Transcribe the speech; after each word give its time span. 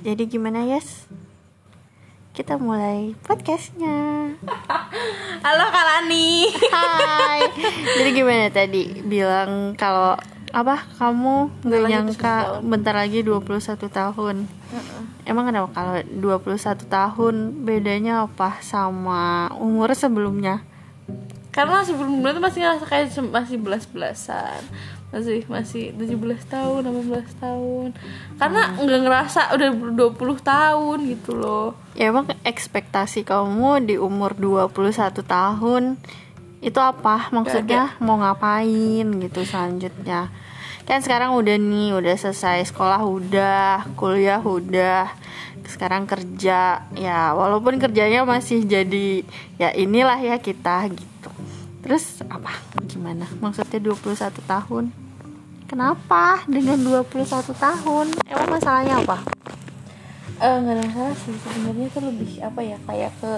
Jadi 0.00 0.32
gimana 0.32 0.64
Yes? 0.64 1.04
Kita 2.32 2.56
mulai 2.56 3.12
podcastnya. 3.20 4.32
Halo 5.44 5.64
Kak 5.68 5.84
Lani 5.84 6.48
Hai. 6.72 7.44
Jadi 8.00 8.10
gimana 8.16 8.48
tadi? 8.48 9.04
Bilang 9.04 9.76
kalau 9.76 10.16
apa 10.56 10.88
kamu 10.96 11.52
nggak 11.62 11.80
Bentar 11.84 11.84
lagi 11.84 11.92
nyangka 11.92 12.32
21 12.32 12.40
tahun. 12.40 12.60
bentar 12.72 12.94
lagi 12.96 13.18
21 13.20 13.98
tahun. 14.00 14.36
Emang 15.28 15.44
kenapa? 15.52 15.68
Kalau 15.76 15.94
21 16.00 16.88
tahun 16.88 17.34
bedanya 17.68 18.24
apa 18.24 18.56
sama 18.64 19.52
umur 19.60 19.92
sebelumnya? 19.92 20.64
Karena 21.50 21.82
sebelumnya 21.82 22.30
tuh 22.30 22.42
masih 22.42 22.60
ngerasa 22.62 22.84
kayak 22.86 23.06
masih 23.30 23.56
belas-belasan 23.58 24.62
masih 25.10 25.42
masih 25.50 25.90
17 25.98 26.46
tahun 26.46 26.86
18 26.86 27.42
tahun 27.42 27.88
karena 28.38 28.78
nggak 28.78 29.00
ngerasa 29.10 29.58
udah 29.58 29.68
20 30.14 30.38
tahun 30.38 30.98
gitu 31.02 31.34
loh 31.34 31.74
Ya 32.00 32.08
emang 32.08 32.32
ekspektasi 32.48 33.28
kamu 33.28 33.84
di 33.84 34.00
umur 34.00 34.32
21 34.32 35.20
tahun 35.20 36.00
itu 36.64 36.80
apa? 36.80 37.28
Maksudnya 37.28 37.92
mau 38.00 38.16
ngapain 38.16 39.04
gitu 39.04 39.44
selanjutnya? 39.44 40.32
Kan 40.88 41.04
sekarang 41.04 41.36
udah 41.36 41.60
nih, 41.60 41.92
udah 41.92 42.16
selesai 42.16 42.72
sekolah 42.72 43.04
udah, 43.04 43.84
kuliah 44.00 44.40
udah, 44.40 45.12
sekarang 45.68 46.08
kerja. 46.08 46.88
Ya 46.96 47.36
walaupun 47.36 47.76
kerjanya 47.76 48.24
masih 48.24 48.64
jadi 48.64 49.28
ya 49.60 49.76
inilah 49.76 50.16
ya 50.24 50.40
kita 50.40 50.88
gitu. 50.88 51.19
Terus 51.80 52.20
apa? 52.28 52.52
Gimana? 52.86 53.24
Maksudnya 53.40 53.80
21 53.80 54.32
tahun? 54.44 54.84
Kenapa 55.66 56.44
dengan 56.50 56.78
21 57.04 57.54
tahun? 57.54 58.06
Emang 58.26 58.48
masalahnya 58.52 59.00
apa? 59.00 59.40
eh 60.40 60.56
nggak 60.56 60.72
ada 60.72 60.82
masalah 60.88 61.14
sih 61.20 61.36
sebenarnya 61.36 61.86
tuh 61.92 62.02
lebih 62.08 62.30
apa 62.40 62.60
ya 62.64 62.76
kayak 62.88 63.12
ke 63.20 63.32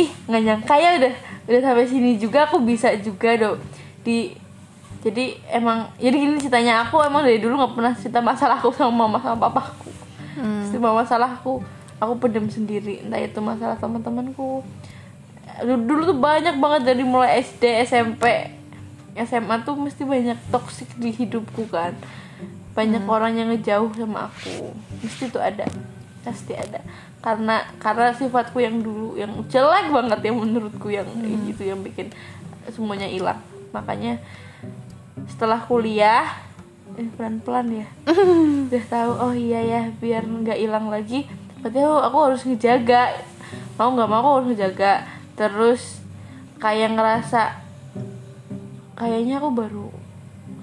ih 0.00 0.10
nggak 0.24 0.42
nyangka 0.48 0.74
ya 0.80 0.90
udah 0.96 1.14
udah 1.44 1.60
sampai 1.60 1.84
sini 1.84 2.10
juga 2.16 2.48
aku 2.48 2.64
bisa 2.64 2.96
juga 2.96 3.36
dong 3.36 3.60
di 4.00 4.32
jadi 5.04 5.36
emang 5.52 5.92
jadi 6.00 6.16
gini 6.16 6.40
ceritanya 6.40 6.88
aku 6.88 7.04
emang 7.04 7.20
dari 7.20 7.36
dulu 7.36 7.60
nggak 7.60 7.72
pernah 7.76 7.92
cerita 7.92 8.24
masalahku 8.24 8.72
sama 8.72 9.04
mama 9.04 9.20
sama 9.20 9.36
papaku 9.44 9.92
semua 10.72 10.96
masalahku 10.96 11.60
aku 12.00 12.12
pendem 12.16 12.48
sendiri 12.48 13.04
entah 13.04 13.20
itu 13.20 13.40
masalah 13.44 13.76
teman-temanku 13.76 14.64
dulu, 15.62 16.12
tuh 16.12 16.18
banyak 16.18 16.56
banget 16.60 16.82
dari 16.92 17.04
mulai 17.06 17.40
SD 17.40 17.86
SMP 17.88 18.56
SMA 19.16 19.64
tuh 19.64 19.80
mesti 19.80 20.04
banyak 20.04 20.36
toksik 20.52 20.92
di 21.00 21.08
hidupku 21.08 21.64
kan. 21.72 21.96
Banyak 22.76 23.08
orang 23.08 23.32
yang 23.40 23.48
ngejauh 23.48 23.88
sama 23.96 24.28
aku. 24.28 24.76
Mesti 25.00 25.32
tuh 25.32 25.40
ada 25.40 25.64
pasti 26.20 26.52
ada. 26.52 26.84
Karena 27.24 27.64
karena 27.80 28.12
sifatku 28.12 28.60
yang 28.60 28.84
dulu 28.84 29.16
yang 29.16 29.32
jelek 29.48 29.88
banget 29.88 30.20
yang 30.20 30.36
menurutku 30.36 30.92
yang 30.92 31.08
itu 31.48 31.64
yang 31.64 31.80
bikin 31.80 32.12
semuanya 32.68 33.08
hilang. 33.08 33.40
Makanya 33.72 34.20
setelah 35.32 35.64
kuliah 35.64 36.28
eh, 37.00 37.08
pelan-pelan 37.16 37.72
ya. 37.72 37.86
Udah 38.68 38.84
tahu 38.92 39.12
oh 39.16 39.32
iya 39.32 39.64
ya 39.64 39.82
biar 39.96 40.28
nggak 40.28 40.60
hilang 40.60 40.92
lagi 40.92 41.24
berarti 41.64 41.80
aku, 41.80 41.96
aku 42.04 42.18
harus 42.20 42.42
ngejaga. 42.44 43.02
Mau 43.80 43.96
nggak 43.96 44.08
mau 44.12 44.20
aku 44.20 44.30
harus 44.36 44.48
ngejaga 44.52 45.15
terus 45.36 46.00
kayak 46.56 46.96
ngerasa 46.96 47.60
kayaknya 48.96 49.36
aku 49.36 49.52
baru 49.52 49.88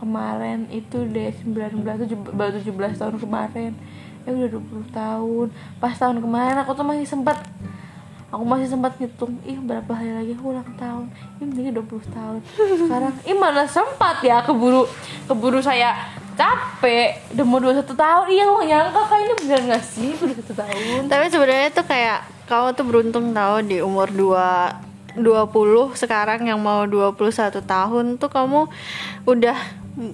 kemarin 0.01 0.67
itu 0.67 1.05
deh 1.07 1.31
19 1.31 2.03
tujuh- 2.03 2.33
baru 2.33 2.59
17 2.59 2.99
tahun 2.99 3.15
kemarin. 3.21 3.71
Ya 4.23 4.29
udah 4.35 4.49
20 4.51 4.83
tahun. 4.91 5.47
Pas 5.79 5.95
tahun 5.95 6.19
kemarin 6.19 6.59
aku 6.59 6.75
tuh 6.75 6.83
masih 6.83 7.07
sempat 7.07 7.39
aku 8.33 8.43
masih 8.43 8.65
sempat 8.65 8.97
ngitung 8.97 9.37
ih 9.45 9.61
berapa 9.61 9.93
hari 9.93 10.11
lagi 10.11 10.31
aku 10.33 10.51
ulang 10.51 10.67
tahun? 10.75 11.05
Ih 11.39 11.45
menjadi 11.45 11.69
20 11.79 12.03
tahun. 12.09 12.39
Sekarang 12.81 13.13
ih 13.23 13.37
mana 13.37 13.63
sempat 13.69 14.19
ya 14.25 14.41
keburu 14.41 14.89
keburu 15.29 15.61
saya 15.61 15.93
capek. 16.33 17.21
Udah 17.37 17.45
mau 17.45 17.61
21 17.61 17.93
tahun 17.93 18.25
iya 18.27 18.43
lu 18.49 18.59
nyangka 18.65 19.01
kak 19.05 19.19
ini 19.21 19.33
bener 19.45 19.61
gak 19.71 19.83
sih? 19.85 20.11
Udah 20.17 20.35
21 20.35 20.51
tahun. 20.57 21.01
Tapi 21.07 21.25
sebenarnya 21.29 21.69
tuh 21.71 21.85
kayak 21.85 22.19
kamu 22.49 22.75
tuh 22.75 22.85
beruntung 22.85 23.31
tahu 23.31 23.55
di 23.63 23.77
umur 23.79 24.11
2 24.11 24.93
20 25.13 25.93
sekarang 25.93 26.49
yang 26.49 26.57
mau 26.57 26.89
21 26.89 27.61
tahun 27.61 28.05
tuh 28.17 28.29
kamu 28.33 28.65
udah 29.29 29.57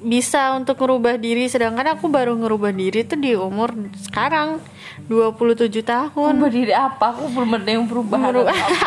bisa 0.04 0.56
untuk 0.60 0.76
ngerubah 0.76 1.16
diri. 1.16 1.48
Sedangkan 1.48 1.96
aku 1.96 2.12
baru 2.12 2.36
ngerubah 2.36 2.76
diri 2.76 3.08
tuh 3.08 3.16
di 3.16 3.32
umur 3.36 3.72
sekarang 3.96 4.60
27 5.08 5.72
tahun. 5.84 6.32
Berubah 6.36 6.52
diri 6.52 6.74
apa? 6.76 7.16
Aku 7.16 7.32
belum 7.32 7.50
ada 7.56 7.70
yang 7.72 7.88
berubah. 7.88 8.18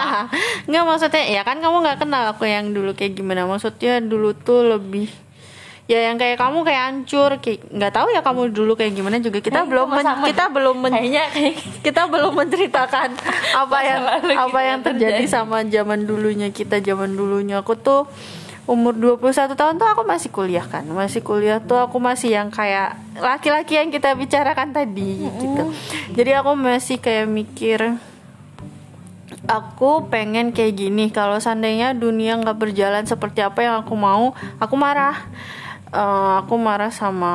Nggak 0.68 0.84
maksudnya 0.84 1.24
ya 1.32 1.42
kan 1.42 1.58
kamu 1.64 1.76
nggak 1.82 1.98
kenal 2.04 2.22
aku 2.36 2.44
yang 2.44 2.76
dulu 2.76 2.92
kayak 2.92 3.16
gimana. 3.16 3.48
Maksudnya 3.48 4.04
dulu 4.04 4.36
tuh 4.36 4.76
lebih 4.76 5.08
ya 5.90 5.98
yang 6.08 6.16
kayak 6.16 6.38
kamu 6.38 6.62
kayak 6.62 6.82
hancur 6.88 7.30
kayak 7.42 7.66
nggak 7.68 7.92
tahu 7.92 8.08
ya 8.14 8.20
kamu 8.22 8.54
dulu 8.54 8.72
kayak 8.78 8.92
gimana 8.94 9.18
juga. 9.18 9.42
Kita 9.42 9.66
belum 9.66 9.90
men- 9.90 10.24
kita 10.30 10.44
deh. 10.46 10.54
belum 10.54 10.76
men- 10.78 10.94
kayaknya 10.94 11.24
kayak 11.34 11.54
kita 11.86 12.02
belum 12.06 12.32
menceritakan 12.38 13.08
apa 13.58 13.78
yang 13.82 14.02
apa 14.06 14.22
gitu 14.30 14.58
yang 14.62 14.80
terjadi 14.80 15.26
terjadi. 15.26 15.26
sama 15.26 15.58
zaman 15.66 16.06
dulunya 16.06 16.48
kita 16.54 16.78
zaman 16.78 17.12
dulunya. 17.12 17.60
Aku 17.60 17.74
tuh 17.74 18.06
umur 18.62 18.94
21 18.94 19.58
tahun 19.58 19.74
tuh 19.74 19.88
aku 19.90 20.06
masih 20.06 20.30
kuliah 20.30 20.62
kan. 20.62 20.86
Masih 20.86 21.18
kuliah 21.18 21.58
tuh 21.58 21.82
aku 21.82 21.98
masih 21.98 22.30
yang 22.30 22.48
kayak 22.54 22.94
laki-laki 23.18 23.74
yang 23.74 23.90
kita 23.90 24.14
bicarakan 24.14 24.70
tadi 24.70 25.26
gitu. 25.26 25.62
Jadi 26.14 26.30
aku 26.38 26.54
masih 26.54 27.02
kayak 27.02 27.26
mikir 27.26 27.98
aku 29.50 30.06
pengen 30.06 30.54
kayak 30.54 30.78
gini. 30.78 31.10
Kalau 31.10 31.42
seandainya 31.42 31.90
dunia 31.90 32.38
nggak 32.38 32.54
berjalan 32.54 33.02
seperti 33.02 33.42
apa 33.42 33.66
yang 33.66 33.82
aku 33.82 33.98
mau 33.98 34.30
aku 34.62 34.74
marah 34.78 35.18
Eh, 35.92 36.32
aku 36.40 36.56
marah 36.56 36.88
sama 36.88 37.34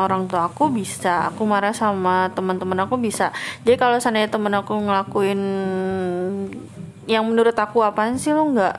orang 0.00 0.24
tua 0.24 0.48
aku 0.48 0.72
bisa 0.72 1.28
aku 1.28 1.44
marah 1.44 1.76
sama 1.76 2.32
teman-teman 2.32 2.88
aku 2.88 2.96
bisa. 2.96 3.28
Jadi 3.60 3.76
kalau 3.76 4.00
seandainya 4.00 4.32
temen 4.32 4.56
aku 4.56 4.72
ngelakuin 4.72 5.40
yang 7.04 7.28
menurut 7.28 7.52
aku 7.52 7.84
apaan 7.84 8.16
sih 8.16 8.32
lo 8.32 8.48
nggak 8.56 8.76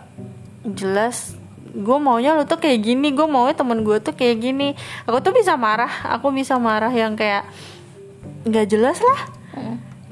jelas 0.73 1.37
gue 1.69 1.97
maunya 2.01 2.33
lo 2.33 2.49
tuh 2.49 2.57
kayak 2.57 2.81
gini 2.81 3.13
gue 3.13 3.29
maunya 3.29 3.53
temen 3.53 3.85
gue 3.85 4.01
tuh 4.01 4.17
kayak 4.17 4.41
gini. 4.41 4.73
Aku 5.05 5.21
tuh 5.21 5.37
bisa 5.37 5.53
marah 5.53 6.09
aku 6.09 6.33
bisa 6.33 6.57
marah 6.57 6.89
yang 6.89 7.13
kayak 7.13 7.45
nggak 8.49 8.73
jelas 8.73 8.97
lah 9.05 9.21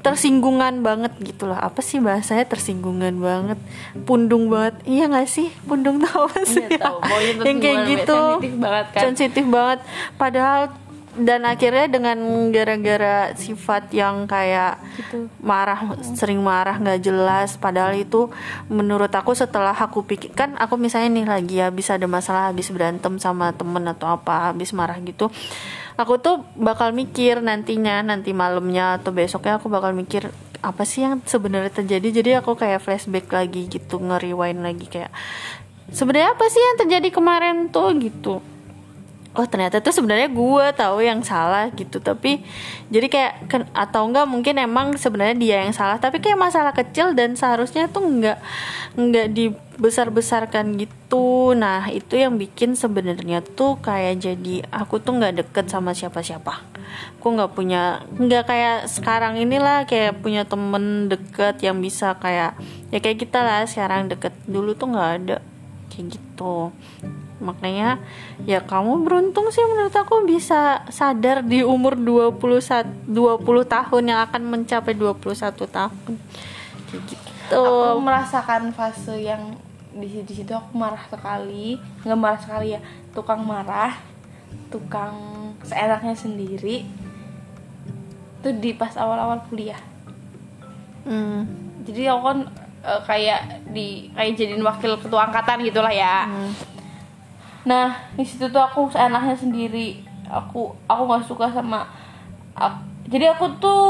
tersinggungan 0.00 0.80
banget 0.80 1.12
gitu 1.20 1.50
loh. 1.50 1.58
Apa 1.58 1.82
sih 1.82 1.98
bahasanya 1.98 2.46
tersinggungan 2.46 3.18
banget? 3.18 3.58
Pundung 4.06 4.48
banget. 4.48 4.78
Iya 4.86 5.10
gak 5.10 5.28
sih? 5.28 5.50
Pundung 5.66 5.98
tau 6.02 6.30
apa 6.30 6.42
sih? 6.46 6.64
Iya, 6.64 6.78
tahu. 6.78 6.98
Yang 7.44 7.58
kayak 7.58 7.78
gitu. 7.86 8.20
sensitif 8.38 8.54
banget 8.58 8.86
kan. 8.94 9.02
sensitif 9.02 9.44
banget. 9.50 9.78
Padahal 10.14 10.62
dan 11.16 11.48
akhirnya 11.48 11.88
dengan 11.88 12.18
gara-gara 12.52 13.32
sifat 13.38 13.94
yang 13.94 14.28
kayak 14.28 14.78
Gitu. 14.98 15.30
marah 15.38 15.94
sering 16.02 16.42
marah 16.42 16.74
nggak 16.74 17.00
jelas 17.06 17.54
padahal 17.54 17.94
itu 17.94 18.34
menurut 18.66 19.08
aku 19.14 19.30
setelah 19.30 19.72
aku 19.72 20.02
pikir 20.02 20.34
kan 20.34 20.58
aku 20.58 20.74
misalnya 20.74 21.14
nih 21.14 21.26
lagi 21.30 21.56
habis 21.62 21.86
ada 21.88 22.10
masalah 22.10 22.50
habis 22.50 22.66
berantem 22.74 23.14
sama 23.22 23.54
temen 23.54 23.86
atau 23.86 24.10
apa 24.10 24.50
habis 24.50 24.74
marah 24.74 24.98
gitu 24.98 25.30
aku 25.94 26.18
tuh 26.18 26.42
bakal 26.58 26.90
mikir 26.90 27.38
nantinya 27.38 28.02
nanti 28.02 28.34
malamnya 28.34 28.98
atau 28.98 29.14
besoknya 29.14 29.62
aku 29.62 29.70
bakal 29.70 29.94
mikir 29.94 30.34
apa 30.58 30.82
sih 30.82 31.06
yang 31.06 31.22
sebenarnya 31.22 31.70
terjadi 31.70 32.08
jadi 32.18 32.30
aku 32.42 32.58
kayak 32.58 32.82
flashback 32.82 33.30
lagi 33.30 33.70
gitu 33.70 34.02
nge-rewind 34.02 34.66
lagi 34.66 34.90
kayak 34.90 35.14
sebenarnya 35.94 36.34
apa 36.34 36.44
sih 36.50 36.58
yang 36.58 36.76
terjadi 36.82 37.08
kemarin 37.14 37.70
tuh 37.70 37.94
gitu 38.02 38.42
oh 39.38 39.46
ternyata 39.46 39.78
tuh 39.78 39.94
sebenarnya 39.94 40.26
gue 40.34 40.66
tahu 40.74 40.98
yang 40.98 41.22
salah 41.22 41.70
gitu. 41.70 42.02
Tapi 42.02 42.42
jadi 42.90 43.06
kayak 43.06 43.32
ken- 43.46 43.70
atau 43.70 44.10
enggak 44.10 44.26
mungkin 44.26 44.58
emang 44.58 44.98
sebenarnya 44.98 45.36
dia 45.38 45.56
yang 45.62 45.70
salah. 45.70 46.02
Tapi 46.02 46.18
kayak 46.18 46.34
masalah 46.34 46.74
kecil 46.74 47.14
dan 47.14 47.38
seharusnya 47.38 47.86
tuh 47.86 48.02
enggak 48.02 48.42
enggak 48.98 49.30
dibesar 49.30 50.10
besarkan 50.10 50.74
gitu. 50.74 51.54
Nah 51.54 51.86
itu 51.94 52.18
yang 52.18 52.34
bikin 52.34 52.74
sebenarnya 52.74 53.46
tuh 53.46 53.78
kayak 53.78 54.18
jadi 54.18 54.66
aku 54.74 54.98
tuh 54.98 55.22
nggak 55.22 55.46
deket 55.46 55.70
sama 55.70 55.94
siapa 55.94 56.18
siapa 56.26 56.66
aku 57.18 57.34
nggak 57.34 57.52
punya 57.52 58.02
nggak 58.16 58.44
kayak 58.48 58.78
sekarang 58.88 59.36
inilah 59.36 59.84
kayak 59.84 60.18
punya 60.24 60.48
temen 60.48 61.10
deket 61.12 61.60
yang 61.60 61.78
bisa 61.78 62.16
kayak 62.16 62.56
ya 62.88 62.98
kayak 62.98 63.20
kita 63.22 63.44
lah 63.44 63.62
sekarang 63.68 64.10
deket. 64.10 64.34
Dulu 64.48 64.74
tuh 64.74 64.90
nggak 64.90 65.10
ada. 65.22 65.38
Kayak 65.92 66.18
gitu 66.18 66.72
makanya 67.38 68.02
ya 68.42 68.58
kamu 68.58 69.06
beruntung 69.06 69.50
sih 69.54 69.62
menurut 69.62 69.94
aku 69.94 70.26
bisa 70.26 70.82
sadar 70.90 71.46
di 71.46 71.62
umur 71.62 71.94
21 71.94 73.06
20 73.06 73.46
tahun 73.66 74.02
yang 74.10 74.20
akan 74.26 74.42
mencapai 74.46 74.94
21 74.94 75.54
tahun. 75.54 76.12
Kayak 76.88 77.02
gitu. 77.06 77.62
Aku 77.62 78.02
merasakan 78.02 78.74
fase 78.74 79.22
yang 79.22 79.54
di 79.94 80.06
situ, 80.06 80.22
di 80.26 80.34
situ 80.42 80.52
aku 80.54 80.74
marah 80.74 81.04
sekali. 81.06 81.78
Nggak 82.02 82.18
marah 82.18 82.40
sekali 82.42 82.74
ya 82.74 82.80
tukang 83.14 83.42
marah 83.46 83.94
tukang 84.68 85.14
seenaknya 85.62 86.14
sendiri. 86.18 86.84
Itu 88.42 88.50
di 88.58 88.70
pas 88.74 88.94
awal-awal 88.98 89.46
kuliah. 89.48 89.80
Hmm. 91.08 91.48
jadi 91.88 92.12
aku 92.12 92.20
kan 92.20 92.38
eh, 92.84 93.00
kayak 93.08 93.40
di 93.72 94.12
kayak 94.12 94.36
jadiin 94.36 94.60
wakil 94.60 94.92
ketua 95.00 95.32
angkatan 95.32 95.64
gitulah 95.64 95.88
ya 95.88 96.28
nah 97.66 97.94
di 98.14 98.22
situ 98.26 98.46
tuh 98.50 98.62
aku 98.62 98.90
seenaknya 98.92 99.34
sendiri. 99.34 100.04
Aku 100.28 100.76
aku 100.84 101.02
nggak 101.08 101.24
suka 101.24 101.46
sama 101.48 101.88
ak- 102.52 102.84
jadi 103.08 103.32
aku 103.32 103.48
tuh 103.56 103.82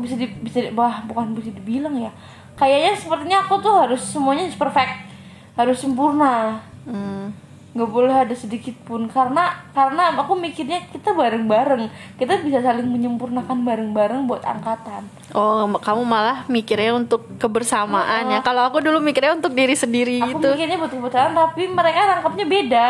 bisa 0.00 0.16
di 0.16 0.24
bisa 0.40 0.64
di, 0.64 0.72
wah 0.72 1.04
bukan 1.04 1.36
bisa 1.36 1.52
dibilang 1.52 1.94
ya. 2.00 2.08
Kayaknya 2.56 2.92
sepertinya 2.96 3.38
aku 3.44 3.60
tuh 3.60 3.74
harus 3.84 4.00
semuanya 4.00 4.48
perfect 4.56 5.12
harus 5.54 5.78
sempurna. 5.78 6.58
Hmm. 6.88 7.30
Nggak 7.74 7.90
boleh 7.90 8.14
ada 8.14 8.30
sedikit 8.32 8.72
pun. 8.82 9.06
Karena 9.06 9.50
karena 9.70 10.14
aku 10.14 10.32
mikirnya 10.32 10.78
kita 10.88 11.10
bareng-bareng. 11.10 11.90
Kita 12.14 12.38
bisa 12.40 12.62
saling 12.62 12.86
menyempurnakan 12.86 13.66
bareng-bareng 13.66 14.24
buat 14.24 14.40
angkatan. 14.40 15.02
Oh, 15.30 15.66
kamu 15.74 16.02
malah 16.02 16.46
mikirnya 16.46 16.94
untuk 16.94 17.26
kebersamaan 17.36 18.30
ya. 18.30 18.38
Kalau 18.40 18.62
aku 18.64 18.78
dulu 18.78 18.98
mikirnya 18.98 19.34
untuk 19.34 19.50
diri 19.52 19.74
sendiri 19.74 20.22
aku 20.22 20.38
gitu. 20.38 20.54
mikirnya 20.54 20.78
betul-betulan 20.78 21.34
tapi 21.34 21.66
mereka 21.66 21.98
nangkapnya 22.08 22.46
beda. 22.46 22.88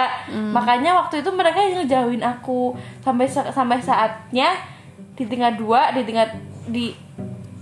Makanya 0.52 0.90
waktu 1.00 1.24
itu 1.24 1.30
mereka 1.32 1.58
yang 1.58 1.80
ngejauhin 1.80 2.22
aku. 2.22 2.76
Sampai 3.00 3.24
sa- 3.24 3.48
sampai 3.48 3.80
saatnya 3.80 4.52
di 5.14 5.24
tingkat 5.24 5.56
dua 5.56 5.90
di 5.90 6.02
tingkat 6.02 6.36
di 6.66 6.92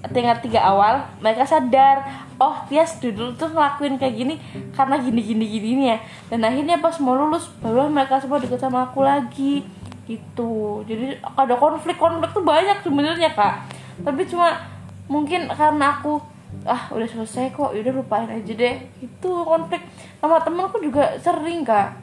tingkat 0.09 0.43
tiga 0.43 0.65
awal 0.65 1.07
mereka 1.21 1.47
sadar 1.47 2.03
oh 2.43 2.56
Tias 2.67 2.99
dulu 2.99 3.31
tuh 3.39 3.55
ngelakuin 3.55 3.94
kayak 4.03 4.15
gini 4.19 4.35
karena 4.75 4.99
gini 4.99 5.23
gini 5.23 5.44
gini 5.47 5.69
nih 5.79 5.87
ya. 5.94 5.99
Dan 6.35 6.43
akhirnya 6.43 6.83
pas 6.83 6.99
mau 6.99 7.15
lulus 7.15 7.47
barulah 7.62 7.87
mereka 7.87 8.19
semua 8.19 8.43
deket 8.43 8.59
sama 8.59 8.91
aku 8.91 9.06
lagi 9.06 9.62
gitu. 10.11 10.83
Jadi 10.83 11.23
ada 11.23 11.55
konflik 11.55 11.94
konflik 11.94 12.35
tuh 12.35 12.43
banyak 12.43 12.83
sebenarnya 12.83 13.31
kak. 13.31 13.71
Tapi 14.03 14.27
cuma 14.27 14.59
mungkin 15.06 15.47
karena 15.47 16.03
aku 16.03 16.19
ah 16.67 16.91
udah 16.93 17.09
selesai 17.09 17.55
kok 17.55 17.71
udah 17.71 17.94
lupain 17.94 18.27
aja 18.27 18.53
deh. 18.53 18.77
Itu 18.99 19.47
konflik. 19.47 19.87
Sama 20.19 20.43
temanku 20.43 20.83
juga 20.83 21.15
sering 21.23 21.62
kak. 21.62 21.95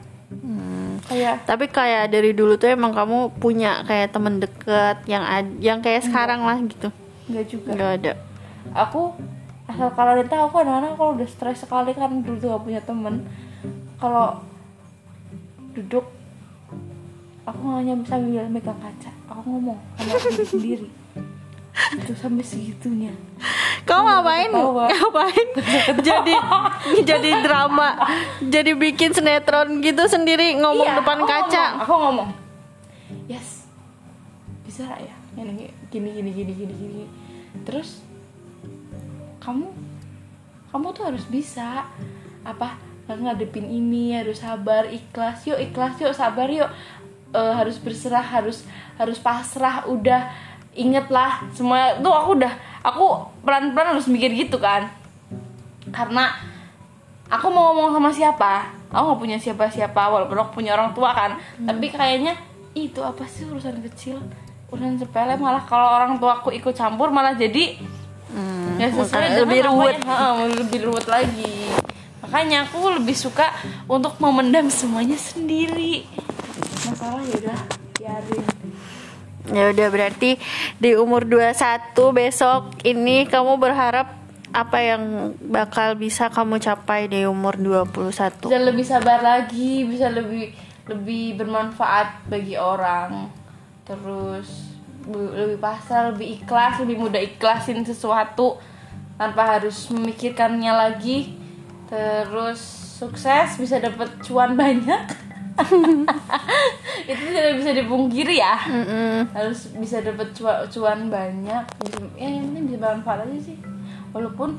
Kayak 1.10 1.42
Tapi 1.44 1.66
kayak 1.68 2.14
dari 2.14 2.32
dulu 2.32 2.54
tuh 2.56 2.70
emang 2.70 2.94
kamu 2.94 3.34
punya 3.36 3.82
kayak 3.84 4.14
temen 4.14 4.38
deket 4.38 5.04
yang 5.04 5.24
ad- 5.26 5.58
yang 5.60 5.78
kayak 5.84 6.06
sekarang 6.06 6.46
lah 6.46 6.56
gitu. 6.64 6.88
nggak 7.30 7.44
juga. 7.46 7.70
Gak 7.76 7.92
ada. 8.02 8.12
aku 8.70 9.14
asal 9.70 9.88
kalian 9.94 10.26
tahu 10.26 10.42
aku 10.46 10.56
anak-anak 10.60 10.92
kalau 10.94 11.12
udah 11.14 11.28
stres 11.28 11.62
sekali 11.62 11.94
kan 11.94 12.10
dulu 12.20 12.36
tuh 12.36 12.48
gak 12.50 12.62
punya 12.62 12.80
temen 12.82 13.14
kalau 13.96 14.42
duduk 15.72 16.02
aku 17.44 17.62
hanya 17.74 17.94
sambil 18.04 18.44
megang 18.46 18.76
kaca 18.76 19.10
aku 19.26 19.46
ngomong 19.46 19.78
sama 19.96 20.18
diri 20.20 20.44
sendiri 20.44 20.88
itu 21.96 22.12
sampai 22.12 22.44
segitunya 22.44 23.14
Kamu 23.80 24.04
ngapain? 24.04 24.50
Ngapain? 24.52 25.46
jadi 26.04 26.34
jadi 27.02 27.30
drama, 27.40 27.96
jadi 28.44 28.76
bikin 28.76 29.10
sinetron 29.10 29.80
gitu 29.80 30.04
sendiri 30.04 30.60
ngomong 30.60 30.84
Iya, 30.84 31.00
depan 31.00 31.18
aku 31.18 31.26
kaca. 31.26 31.64
ngomong, 31.64 31.80
aku 31.80 31.92
ngomong 31.96 32.28
yes 33.26 33.64
bisa 34.62 34.84
ya 34.94 35.14
ini 35.34 35.72
gini 35.88 36.08
gini 36.12 36.30
gini 36.30 36.52
gini 36.52 36.74
gini 36.76 37.04
terus 37.64 38.04
kamu 39.40 39.66
kamu 40.70 40.86
tuh 40.94 41.04
harus 41.10 41.24
bisa 41.26 41.88
apa 42.46 42.78
ngadepin 43.10 43.66
ini 43.66 44.14
harus 44.14 44.38
sabar 44.38 44.86
ikhlas 44.86 45.42
yuk 45.42 45.58
ikhlas 45.58 45.98
yuk 45.98 46.14
sabar 46.14 46.46
yuk. 46.46 46.70
Eh, 47.30 47.54
harus 47.54 47.78
berserah 47.78 48.22
harus 48.26 48.66
harus 48.98 49.18
pasrah 49.22 49.86
udah 49.86 50.30
ingetlah 50.74 51.46
semua. 51.54 51.94
Tuh 52.02 52.10
aku 52.10 52.30
udah 52.42 52.52
aku 52.82 53.06
pelan 53.46 53.70
pelan 53.70 53.94
harus 53.94 54.10
mikir 54.10 54.34
gitu 54.34 54.58
kan. 54.58 54.90
Karena 55.94 56.34
aku 57.30 57.46
mau 57.50 57.70
ngomong 57.70 57.94
sama 57.94 58.10
siapa? 58.10 58.74
Aku 58.90 59.14
nggak 59.14 59.20
punya 59.22 59.38
siapa-siapa 59.38 60.02
walaupun 60.10 60.42
aku 60.42 60.62
punya 60.62 60.74
orang 60.74 60.90
tua 60.90 61.14
kan. 61.14 61.38
Tapi 61.62 61.86
kayaknya 61.94 62.34
"Ih, 62.74 62.90
itu 62.90 62.98
apa 62.98 63.22
sih 63.30 63.46
urusan 63.46 63.78
kecil? 63.90 64.18
Urusan 64.70 64.98
sepele. 64.98 65.38
Malah 65.38 65.62
kalau 65.70 65.86
orang 65.86 66.18
tua 66.18 66.42
aku 66.42 66.50
ikut 66.50 66.74
campur 66.74 67.14
malah 67.14 67.38
jadi 67.38 67.78
Hmm, 68.30 68.78
ya 68.78 68.88
sesuai 68.94 69.42
lebih 69.42 69.60
ruwet. 69.66 69.96
lebih 70.54 70.78
ruwet 70.86 71.06
lagi. 71.10 71.70
Makanya 72.22 72.68
aku 72.68 72.94
lebih 72.94 73.16
suka 73.18 73.50
untuk 73.90 74.14
memendam 74.22 74.70
semuanya 74.70 75.18
sendiri. 75.18 76.06
Masalah 76.86 77.22
ya 77.26 77.34
udah 77.42 77.60
biarin. 77.98 78.44
Ya 79.50 79.64
udah 79.74 79.88
berarti 79.90 80.38
di 80.78 80.94
umur 80.94 81.26
21 81.26 81.90
besok 82.14 82.70
ini 82.86 83.26
kamu 83.26 83.58
berharap 83.58 84.14
apa 84.50 84.78
yang 84.78 85.34
bakal 85.42 85.98
bisa 85.98 86.30
kamu 86.30 86.62
capai 86.62 87.10
di 87.10 87.26
umur 87.26 87.58
21? 87.58 88.46
bisa 88.46 88.58
lebih 88.62 88.86
sabar 88.86 89.18
lagi 89.22 89.86
bisa 89.86 90.10
lebih 90.10 90.54
lebih 90.86 91.38
bermanfaat 91.38 92.30
bagi 92.30 92.54
orang. 92.54 93.30
Terus 93.82 94.69
lebih 95.08 95.58
pasrah 95.58 96.12
lebih 96.12 96.40
ikhlas 96.42 96.80
lebih 96.84 97.00
mudah 97.00 97.20
ikhlasin 97.20 97.82
sesuatu 97.86 98.60
tanpa 99.16 99.58
harus 99.58 99.88
memikirkannya 99.92 100.72
lagi. 100.72 101.36
Terus 101.90 102.60
sukses 103.00 103.56
bisa 103.58 103.80
dapat 103.80 104.08
cuan 104.24 104.54
banyak. 104.54 105.02
Itu 107.10 107.22
tidak 107.28 107.54
bisa 107.60 107.70
dipungkiri 107.76 108.40
ya. 108.40 108.56
Mm-mm. 108.64 109.28
harus 109.34 109.72
bisa 109.76 110.00
dapat 110.00 110.32
cua- 110.32 110.64
cuan 110.70 111.12
banyak. 111.12 111.64
Bisa- 111.84 112.12
ya 112.16 112.28
yang 112.28 112.48
penting 112.52 112.64
bisa 112.70 112.78
bermanfaat 112.80 113.28
aja 113.28 113.38
sih. 113.40 113.58
Walaupun 114.16 114.56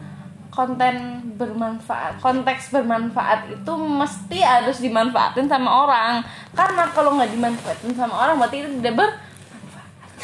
konten 0.51 0.95
bermanfaat 1.39 2.19
konteks 2.19 2.75
bermanfaat 2.75 3.47
itu 3.47 3.73
mesti 3.79 4.43
harus 4.43 4.83
dimanfaatin 4.83 5.47
sama 5.47 5.87
orang. 5.87 6.13
Karena 6.51 6.91
kalau 6.91 7.15
nggak 7.15 7.31
dimanfaatin 7.31 7.95
sama 7.95 8.27
orang 8.27 8.35
berarti 8.37 8.67
itu 8.67 8.69
tidak 8.83 8.93
ber 8.99 9.09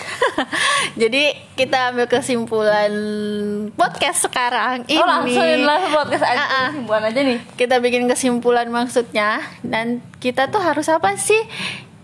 Jadi 1.02 1.34
kita 1.58 1.94
ambil 1.94 2.08
kesimpulan 2.10 2.92
podcast 3.74 4.30
sekarang 4.30 4.86
ini. 4.90 5.00
oh 5.00 5.08
langsung 5.08 5.46
lah 5.66 5.82
podcast 5.92 6.24
aja. 6.26 6.38
Ah, 6.38 6.46
ah. 6.46 6.68
kesimpulan 6.74 7.04
aja 7.10 7.20
nih. 7.24 7.40
Kita 7.58 7.76
bikin 7.82 8.04
kesimpulan 8.10 8.68
maksudnya 8.70 9.42
dan 9.66 10.02
kita 10.22 10.50
tuh 10.50 10.62
harus 10.62 10.88
apa 10.90 11.14
sih? 11.18 11.40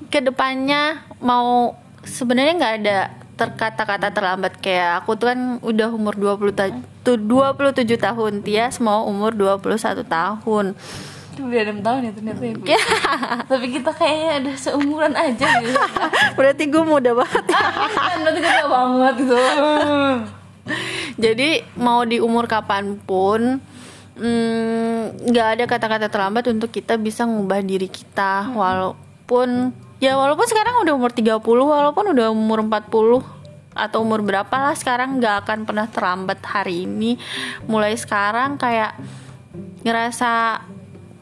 Ke 0.10 0.22
depannya 0.22 1.02
mau 1.22 1.78
sebenarnya 2.06 2.54
nggak 2.58 2.76
ada 2.84 2.98
terkata-kata 3.34 4.14
terlambat. 4.14 4.62
Kayak 4.62 5.04
aku 5.04 5.18
tuh 5.18 5.34
kan 5.34 5.40
udah 5.62 5.90
umur 5.90 6.14
20 6.14 6.54
ta- 6.54 6.84
tuh 7.04 7.18
27 7.18 7.86
tahun 7.98 8.42
Tias 8.46 8.78
mau 8.80 9.10
umur 9.10 9.34
21 9.34 10.06
tahun 10.06 10.78
udah 11.42 11.62
enam 11.66 11.80
tahun 11.82 12.02
ya 12.06 12.12
ternyata 12.14 12.42
ya 12.46 12.82
tapi 13.50 13.66
kita 13.74 13.92
kayaknya 13.96 14.32
udah 14.46 14.56
seumuran 14.60 15.14
aja 15.18 15.48
gitu. 15.62 15.80
Berarti 16.38 16.64
gue 16.70 16.84
muda 16.86 17.12
banget. 17.18 17.46
Kan 17.50 18.18
berarti 18.22 18.42
kita 18.42 18.66
banget 18.70 19.14
gitu. 19.22 19.38
Jadi 21.18 21.50
mau 21.78 22.02
di 22.08 22.18
umur 22.18 22.50
kapan 22.50 22.98
pun 22.98 23.62
mm, 24.18 25.30
nggak 25.30 25.48
ada 25.58 25.64
kata-kata 25.70 26.08
terlambat 26.10 26.50
untuk 26.50 26.70
kita 26.70 26.98
bisa 26.98 27.26
ngubah 27.26 27.62
diri 27.62 27.90
kita. 27.90 28.54
Walaupun 28.54 29.74
ya 30.02 30.18
walaupun 30.18 30.48
sekarang 30.50 30.82
udah 30.84 30.94
umur 30.96 31.12
30 31.14 31.40
walaupun 31.42 32.06
udah 32.14 32.28
umur 32.34 32.66
40 32.66 33.44
atau 33.74 34.06
umur 34.06 34.22
berapa 34.22 34.54
lah 34.54 34.78
sekarang 34.78 35.18
nggak 35.18 35.46
akan 35.46 35.60
pernah 35.66 35.88
terlambat 35.90 36.40
hari 36.46 36.86
ini. 36.86 37.18
Mulai 37.66 37.98
sekarang 37.98 38.58
kayak 38.58 38.98
ngerasa 39.84 40.64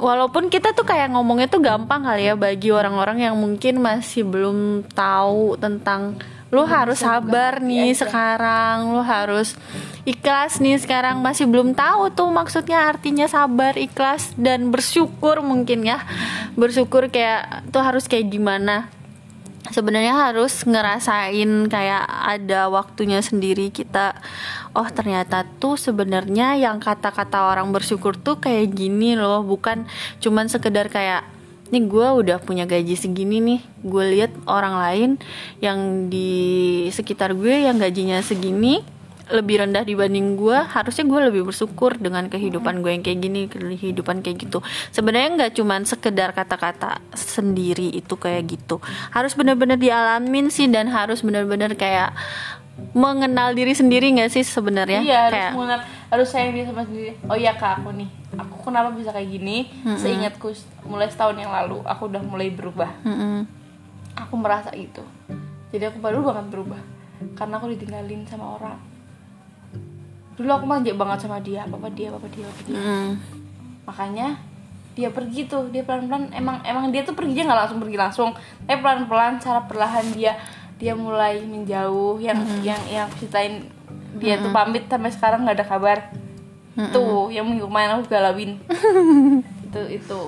walaupun 0.01 0.49
kita 0.49 0.73
tuh 0.73 0.83
kayak 0.83 1.13
ngomongnya 1.13 1.45
tuh 1.45 1.61
gampang 1.61 2.01
kali 2.01 2.27
ya 2.27 2.33
bagi 2.33 2.73
orang-orang 2.73 3.29
yang 3.29 3.37
mungkin 3.37 3.79
masih 3.79 4.25
belum 4.25 4.89
tahu 4.97 5.61
tentang 5.61 6.17
lu 6.51 6.67
harus 6.67 6.99
sabar 6.99 7.63
nih 7.63 7.95
sekarang 7.95 8.91
lu 8.91 8.99
harus 8.99 9.55
ikhlas 10.03 10.59
nih 10.59 10.77
sekarang. 10.81 11.21
Masih 11.21 11.45
belum 11.47 11.73
tahu 11.77 12.11
tuh 12.13 12.29
maksudnya 12.29 12.89
artinya 12.89 13.25
sabar 13.29 13.77
ikhlas 13.77 14.33
dan 14.37 14.73
bersyukur 14.73 15.39
mungkin 15.45 15.85
ya. 15.85 16.01
Bersyukur 16.57 17.07
kayak 17.07 17.71
tuh 17.71 17.81
harus 17.81 18.09
kayak 18.09 18.29
gimana. 18.31 18.89
Sebenarnya 19.71 20.17
harus 20.17 20.65
ngerasain 20.65 21.69
kayak 21.69 22.03
ada 22.09 22.67
waktunya 22.67 23.21
sendiri 23.21 23.69
kita 23.69 24.17
oh 24.71 24.89
ternyata 24.91 25.43
tuh 25.59 25.75
sebenarnya 25.75 26.55
yang 26.59 26.79
kata-kata 26.79 27.51
orang 27.51 27.71
bersyukur 27.71 28.15
tuh 28.15 28.39
kayak 28.39 28.71
gini 28.75 29.19
loh. 29.19 29.43
Bukan 29.43 29.87
cuman 30.23 30.47
sekedar 30.47 30.87
kayak 30.87 31.27
nih 31.71 31.87
gue 31.87 32.07
udah 32.07 32.37
punya 32.43 32.67
gaji 32.67 32.95
segini 32.95 33.39
nih. 33.39 33.61
Gue 33.83 34.03
lihat 34.15 34.31
orang 34.47 34.75
lain 34.79 35.09
yang 35.63 36.11
di 36.11 36.87
sekitar 36.91 37.35
gue 37.35 37.67
yang 37.67 37.79
gajinya 37.79 38.19
segini 38.23 38.83
lebih 39.31 39.63
rendah 39.63 39.87
dibanding 39.87 40.35
gue 40.35 40.59
harusnya 40.59 41.07
gue 41.07 41.19
lebih 41.31 41.47
bersyukur 41.47 41.95
dengan 41.95 42.27
kehidupan 42.27 42.83
gue 42.83 42.91
yang 42.91 43.03
kayak 43.03 43.19
gini 43.23 43.47
kehidupan 43.47 44.19
kayak 44.19 44.43
gitu. 44.43 44.59
Sebenarnya 44.91 45.29
nggak 45.39 45.51
cuman 45.55 45.87
sekedar 45.87 46.35
kata-kata 46.35 46.99
sendiri 47.15 47.95
itu 47.95 48.19
kayak 48.19 48.51
gitu. 48.51 48.83
Harus 49.15 49.33
bener-bener 49.33 49.79
dialamin 49.79 50.51
sih 50.51 50.67
dan 50.67 50.91
harus 50.91 51.23
bener-bener 51.23 51.79
kayak 51.79 52.11
mengenal 52.91 53.53
diri 53.55 53.75
sendiri 53.75 54.11
nggak 54.15 54.31
sih 54.31 54.43
sebenarnya? 54.43 54.99
Iya 55.03 55.19
harus 55.27 55.35
kayak 55.35 55.51
mengenal 55.55 55.79
harus 56.11 56.27
sayang 56.27 56.51
diri 56.55 56.65
sama 56.67 56.83
sendiri. 56.87 57.11
Oh 57.27 57.37
iya 57.37 57.53
kak 57.55 57.83
aku 57.83 57.91
nih. 57.95 58.09
Aku 58.35 58.55
kenapa 58.67 58.89
bisa 58.95 59.11
kayak 59.11 59.29
gini? 59.31 59.67
Seingatku 59.99 60.51
mulai 60.87 61.07
setahun 61.11 61.35
yang 61.39 61.51
lalu 61.51 61.83
aku 61.83 62.07
udah 62.07 62.21
mulai 62.23 62.51
berubah. 62.51 62.91
Mm-mm. 63.03 63.47
aku 64.11 64.35
merasa 64.35 64.75
itu. 64.75 65.03
Jadi 65.71 65.87
aku 65.87 66.03
baru 66.03 66.19
banget 66.19 66.51
berubah. 66.51 66.81
Karena 67.37 67.59
aku 67.59 67.71
ditinggalin 67.71 68.27
sama 68.27 68.59
orang. 68.59 68.79
Dulu 70.35 70.51
aku 70.51 70.65
manja 70.67 70.91
banget 70.91 71.27
sama 71.27 71.39
dia. 71.39 71.63
Apa 71.63 71.87
dia 71.91 72.11
apa 72.11 72.27
dia 72.27 72.45
apa 72.47 72.61
dia. 72.67 72.75
Mm. 72.79 73.11
makanya 73.81 74.27
dia 74.95 75.09
pergi 75.11 75.47
tuh. 75.47 75.71
Dia 75.71 75.87
pelan 75.87 76.11
pelan 76.11 76.23
emang 76.35 76.59
emang 76.67 76.91
dia 76.91 77.07
tuh 77.07 77.15
pergi 77.15 77.39
dia 77.39 77.47
nggak 77.47 77.59
langsung 77.67 77.79
pergi 77.79 77.97
langsung. 77.99 78.29
Tapi 78.67 78.77
pelan 78.79 79.07
pelan 79.07 79.39
cara 79.39 79.63
perlahan 79.63 80.11
dia 80.11 80.35
dia 80.81 80.97
mulai 80.97 81.45
menjauh 81.45 82.17
yang 82.17 82.41
yang 82.65 82.81
yang 82.89 83.05
aku 83.05 83.21
ceritain 83.21 83.69
dia 84.17 84.41
tuh 84.41 84.49
pamit 84.49 84.89
sampai 84.89 85.13
sekarang 85.13 85.45
nggak 85.45 85.61
ada 85.61 85.67
kabar. 85.69 85.97
Tuh 86.89 87.29
yang 87.29 87.45
minggu 87.45 87.69
kemarin 87.69 88.01
aku 88.01 88.09
galauin 88.09 88.57
itu 89.69 89.81
itu. 90.01 90.21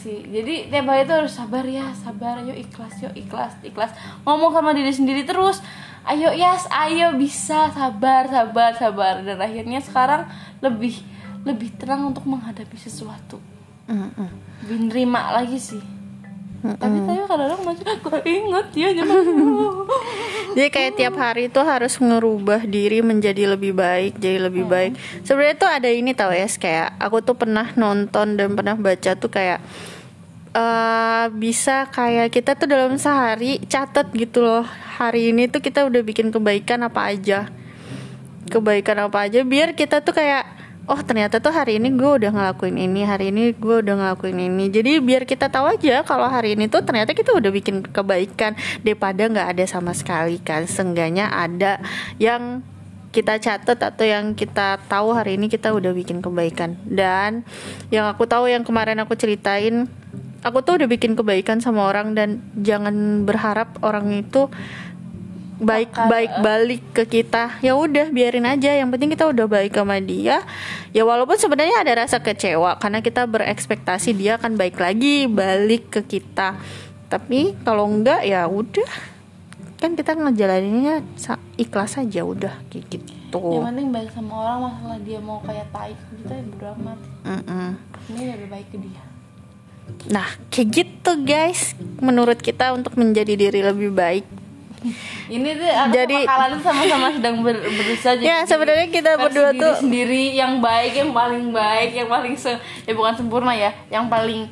Sih. 0.00 0.24
Jadi 0.32 0.72
tiap 0.72 0.88
hari 0.88 1.04
tuh 1.04 1.20
harus 1.20 1.36
sabar 1.36 1.60
ya 1.68 1.92
sabar. 1.92 2.40
Ayo 2.40 2.56
ikhlas 2.56 3.04
yuk 3.04 3.12
ikhlas 3.12 3.52
ikhlas. 3.60 3.92
Ngomong 4.24 4.56
sama 4.56 4.72
diri 4.72 4.88
sendiri 4.88 5.28
terus. 5.28 5.60
Ayo 6.08 6.32
yas 6.32 6.64
ayo 6.72 7.12
bisa. 7.20 7.68
Sabar 7.68 8.24
sabar 8.32 8.72
sabar. 8.80 9.20
Dan 9.20 9.36
akhirnya 9.44 9.84
sekarang 9.84 10.24
lebih 10.64 11.04
lebih 11.44 11.76
tenang 11.76 12.08
untuk 12.08 12.24
menghadapi 12.24 12.80
sesuatu. 12.80 13.36
Mm-mm. 13.84 14.32
lebih 14.64 14.88
nerima 14.88 15.28
lagi 15.36 15.60
sih 15.60 15.84
tapi 16.64 16.96
tapi 17.04 17.20
kadang-kadang 17.28 17.60
masih 17.60 17.84
gue 18.00 18.20
inget 18.24 18.66
ya 18.72 18.88
zaman 18.96 19.24
dulu 19.28 19.68
Jadi 20.54 20.70
kayak 20.70 20.92
tiap 20.94 21.14
hari 21.18 21.50
itu 21.50 21.58
harus 21.66 21.98
ngerubah 21.98 22.62
diri 22.70 23.02
menjadi 23.02 23.58
lebih 23.58 23.74
baik, 23.74 24.22
jadi 24.22 24.46
lebih 24.46 24.70
baik. 24.70 24.94
Sebenarnya 25.26 25.56
tuh 25.58 25.66
ada 25.66 25.90
ini 25.90 26.14
tau 26.14 26.30
ya, 26.30 26.46
kayak 26.46 26.94
aku 27.02 27.26
tuh 27.26 27.34
pernah 27.34 27.74
nonton 27.74 28.38
dan 28.38 28.54
pernah 28.54 28.78
baca 28.78 29.18
tuh 29.18 29.30
kayak 29.34 29.58
eh 30.54 31.26
bisa 31.34 31.90
kayak 31.90 32.30
kita 32.30 32.54
tuh 32.54 32.70
dalam 32.70 32.94
sehari 32.94 33.58
catat 33.66 34.14
gitu 34.14 34.46
loh. 34.46 34.62
Hari 34.94 35.34
ini 35.34 35.50
tuh 35.50 35.58
kita 35.58 35.82
udah 35.90 36.06
bikin 36.06 36.30
kebaikan 36.30 36.86
apa 36.86 37.10
aja. 37.10 37.50
Kebaikan 38.46 39.10
apa 39.10 39.26
aja 39.26 39.42
biar 39.42 39.74
kita 39.74 40.06
tuh 40.06 40.14
kayak 40.14 40.46
oh 40.84 41.00
ternyata 41.00 41.40
tuh 41.40 41.52
hari 41.52 41.80
ini 41.80 41.92
gue 41.96 42.10
udah 42.20 42.30
ngelakuin 42.32 42.76
ini, 42.76 43.04
hari 43.08 43.32
ini 43.32 43.56
gue 43.56 43.76
udah 43.80 43.94
ngelakuin 43.96 44.36
ini. 44.36 44.68
Jadi 44.68 45.00
biar 45.00 45.24
kita 45.24 45.48
tahu 45.48 45.72
aja 45.72 46.04
kalau 46.04 46.28
hari 46.28 46.56
ini 46.56 46.68
tuh 46.68 46.84
ternyata 46.84 47.16
kita 47.16 47.32
udah 47.32 47.50
bikin 47.50 47.84
kebaikan 47.84 48.56
daripada 48.84 49.24
nggak 49.24 49.48
ada 49.56 49.64
sama 49.64 49.96
sekali 49.96 50.36
kan. 50.40 50.68
Seenggaknya 50.68 51.32
ada 51.32 51.80
yang 52.20 52.60
kita 53.14 53.38
catat 53.38 53.78
atau 53.78 54.02
yang 54.02 54.34
kita 54.34 54.82
tahu 54.90 55.14
hari 55.14 55.38
ini 55.38 55.46
kita 55.46 55.70
udah 55.70 55.94
bikin 55.94 56.18
kebaikan. 56.18 56.74
Dan 56.82 57.46
yang 57.88 58.10
aku 58.10 58.26
tahu 58.26 58.50
yang 58.50 58.66
kemarin 58.66 58.98
aku 59.00 59.14
ceritain, 59.14 59.86
aku 60.42 60.60
tuh 60.66 60.82
udah 60.82 60.88
bikin 60.90 61.14
kebaikan 61.14 61.62
sama 61.62 61.86
orang 61.86 62.12
dan 62.18 62.42
jangan 62.58 63.22
berharap 63.22 63.78
orang 63.86 64.10
itu 64.18 64.50
baik 65.64 65.90
baik 65.96 66.32
balik 66.44 66.82
ke 66.92 67.04
kita. 67.08 67.58
Ya 67.64 67.74
udah 67.74 68.12
biarin 68.12 68.46
aja. 68.46 68.70
Yang 68.76 68.88
penting 68.94 69.10
kita 69.16 69.24
udah 69.28 69.46
baik 69.48 69.74
sama 69.74 69.98
dia. 69.98 70.44
Ya 70.92 71.02
walaupun 71.02 71.40
sebenarnya 71.40 71.80
ada 71.80 72.06
rasa 72.06 72.20
kecewa 72.20 72.78
karena 72.78 73.02
kita 73.02 73.26
berekspektasi 73.26 74.14
dia 74.14 74.36
akan 74.36 74.60
baik 74.60 74.78
lagi 74.78 75.26
balik 75.26 75.90
ke 75.90 76.00
kita. 76.04 76.60
Tapi 77.08 77.56
kalau 77.64 77.88
enggak 77.88 78.22
ya 78.22 78.46
udah. 78.46 79.16
Kan 79.74 80.00
kita 80.00 80.16
ngejalaninnya 80.16 81.04
ikhlas 81.60 82.00
aja 82.00 82.24
udah 82.24 82.56
kayak 82.72 82.88
gitu. 82.88 83.36
Yang 83.36 83.68
penting 83.68 83.88
baik 83.92 84.10
sama 84.16 84.32
orang 84.40 84.58
masalah 84.70 84.98
dia 85.04 85.20
mau 85.20 85.44
kayak 85.44 85.66
tai 85.74 85.92
ke 85.92 86.24
kita 86.24 86.34
ya 86.40 86.44
bodo 86.48 86.66
amat. 86.78 86.98
Mm-mm. 87.24 87.70
ini 88.12 88.22
lebih 88.32 88.48
baik 88.48 88.68
ke 88.72 88.78
dia. 88.80 89.02
Nah 90.08 90.28
kayak 90.48 90.68
gitu 90.72 91.12
guys. 91.28 91.76
Menurut 92.00 92.40
kita 92.40 92.72
untuk 92.72 92.96
menjadi 92.96 93.36
diri 93.36 93.60
lebih 93.60 93.92
baik 93.92 94.24
ini 95.34 95.48
tuh 95.54 95.66
aku 95.66 95.92
Jadi- 95.92 96.24
kalian 96.24 96.60
sama-sama 96.60 97.06
sedang 97.10 97.36
ber, 97.40 97.56
berusaha 97.58 98.14
jadi 98.14 98.26
Ya, 98.26 98.38
sebenarnya 98.44 98.86
kita 98.88 99.10
berdua 99.16 99.50
diri 99.50 99.60
tuh- 99.60 99.78
sendiri 99.78 100.22
yang 100.32 100.58
baik 100.58 100.92
yang 100.94 101.10
paling 101.10 101.50
baik 101.50 101.90
yang 101.94 102.06
paling 102.06 102.34
se 102.34 102.52
ya 102.82 102.92
bukan 102.92 103.14
sempurna 103.14 103.52
ya 103.52 103.72
yang 103.88 104.06
paling 104.06 104.46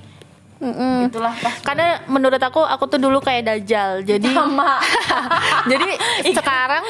Mm-mm. 0.56 1.10
itulah 1.10 1.34
pas. 1.34 1.58
Karena 1.60 1.98
menurut 2.06 2.38
aku 2.38 2.62
aku 2.62 2.86
tuh 2.86 2.94
dulu 2.96 3.18
kayak 3.18 3.42
dajal 3.44 3.98
jadi 4.00 4.22
sama. 4.32 4.78
Jadi 5.66 5.90
sekarang 6.30 6.84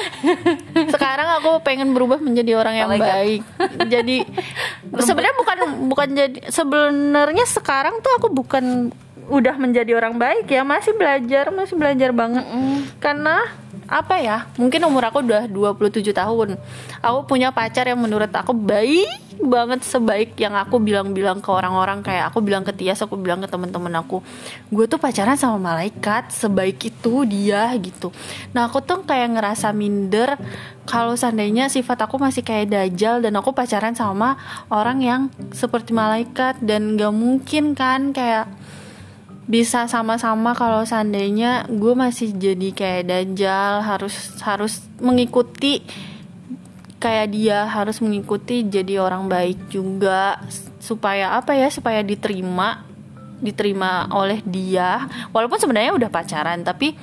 sekarang 0.87 1.41
aku 1.41 1.57
pengen 1.59 1.89
berubah 1.89 2.17
menjadi 2.17 2.53
orang 2.53 2.75
yang 2.75 2.85
Malaikat. 2.87 3.09
baik. 3.09 3.41
Jadi 3.89 4.17
sebenarnya 4.95 5.35
bukan 5.35 5.57
bukan 5.89 6.07
jadi 6.11 6.39
sebenarnya 6.47 7.45
sekarang 7.47 7.97
tuh 7.99 8.13
aku 8.13 8.29
bukan 8.29 8.93
udah 9.31 9.55
menjadi 9.55 9.95
orang 9.95 10.19
baik 10.19 10.51
ya 10.51 10.67
masih 10.67 10.95
belajar 10.95 11.51
masih 11.53 11.75
belajar 11.79 12.09
banget. 12.11 12.43
Karena 12.99 13.43
apa 13.83 14.15
ya 14.15 14.47
mungkin 14.55 14.79
umur 14.87 15.11
aku 15.11 15.23
udah 15.23 15.45
27 15.47 16.15
tahun. 16.15 16.55
Aku 17.03 17.19
punya 17.27 17.51
pacar 17.51 17.87
yang 17.87 17.99
menurut 17.99 18.31
aku 18.31 18.55
baik 18.55 19.35
banget 19.43 19.83
sebaik 19.83 20.39
yang 20.39 20.55
aku 20.55 20.79
bilang-bilang 20.79 21.43
ke 21.43 21.49
orang-orang. 21.51 21.99
Kayak 21.99 22.31
aku 22.31 22.39
bilang 22.39 22.63
ke 22.63 22.71
Tias 22.71 23.03
aku 23.03 23.19
bilang 23.19 23.43
ke 23.43 23.47
teman-teman 23.47 23.91
aku 23.99 24.23
gue 24.71 24.85
tuh 24.87 24.97
pacaran 24.97 25.35
sama 25.35 25.59
malaikat 25.59 26.31
sebaik 26.31 26.79
itu 26.79 27.27
dia 27.27 27.69
gitu. 27.79 28.09
Nah 28.55 28.71
aku 28.71 28.79
tuh 28.79 29.03
kayak 29.03 29.35
ngerasa 29.35 29.75
minder 29.75 30.39
kalau 30.83 31.15
seandainya 31.15 31.67
sifat 31.71 32.07
aku 32.07 32.19
masih 32.19 32.43
kayak 32.43 32.71
dajal 32.71 33.23
dan 33.23 33.35
aku 33.39 33.51
pacaran 33.51 33.95
sama 33.95 34.39
orang 34.71 34.99
yang 35.03 35.21
seperti 35.51 35.91
malaikat. 35.91 36.59
Dan 36.63 36.95
gak 36.95 37.11
mungkin 37.11 37.75
kan 37.75 38.15
kayak 38.15 38.47
bisa 39.43 39.91
sama-sama 39.91 40.55
kalau 40.55 40.87
seandainya 40.87 41.67
gue 41.67 41.91
masih 41.91 42.31
jadi 42.31 42.69
kayak 42.71 43.03
dajal 43.11 43.83
harus 43.83 44.15
harus 44.39 44.73
mengikuti 45.03 45.83
kayak 47.03 47.35
dia 47.35 47.67
harus 47.67 47.99
mengikuti 47.99 48.63
jadi 48.63 49.03
orang 49.03 49.27
baik 49.27 49.67
juga 49.67 50.39
supaya 50.79 51.35
apa 51.35 51.51
ya 51.59 51.67
supaya 51.67 51.99
diterima 51.99 52.87
diterima 53.43 54.07
oleh 54.15 54.39
dia. 54.47 55.03
Walaupun 55.35 55.59
sebenarnya 55.59 55.91
udah 55.91 56.07
pacaran 56.07 56.63
tapi 56.63 56.95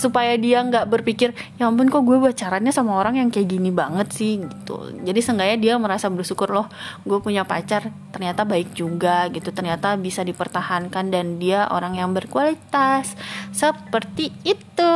supaya 0.00 0.32
dia 0.40 0.64
nggak 0.64 0.88
berpikir 0.88 1.36
ya 1.60 1.68
ampun 1.68 1.92
kok 1.92 2.00
gue 2.08 2.16
pacarannya 2.16 2.72
sama 2.72 2.96
orang 2.96 3.20
yang 3.20 3.28
kayak 3.28 3.52
gini 3.52 3.68
banget 3.68 4.08
sih? 4.16 4.40
Gitu. 4.40 5.04
Jadi 5.04 5.20
seenggaknya 5.20 5.58
dia 5.60 5.74
merasa 5.76 6.08
bersyukur 6.08 6.48
loh 6.48 6.72
gue 7.04 7.20
punya 7.20 7.44
pacar 7.44 7.92
ternyata 8.08 8.48
baik 8.48 8.72
juga 8.72 9.28
gitu. 9.28 9.52
Ternyata 9.52 10.00
bisa 10.00 10.24
dipertahankan 10.24 11.12
dan 11.12 11.36
dia 11.36 11.68
orang 11.68 12.00
yang 12.00 12.16
berkualitas. 12.16 13.12
Seperti 13.52 14.32
itu. 14.48 14.94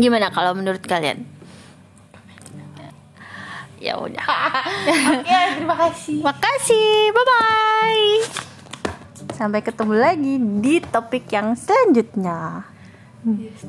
Gimana 0.00 0.32
kalau 0.32 0.56
menurut 0.56 0.80
kalian? 0.80 1.28
Ya 3.82 3.98
udah. 3.98 4.24
Oke 5.20 5.38
terima 5.60 5.76
kasih. 5.76 6.22
Makasih. 6.26 7.12
Bye 7.12 7.26
bye 7.28 8.52
sampai 9.32 9.58
ketemu 9.58 9.94
lagi 9.98 10.34
di 10.62 10.78
topik 10.78 11.26
yang 11.34 11.58
selanjutnya 11.58 12.71
Yes, 13.24 13.64